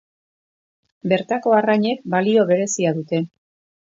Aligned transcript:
Bertako 1.11 1.53
arrainek 1.57 2.01
balio 2.15 2.47
berezia 2.53 2.97
dute. 2.99 3.23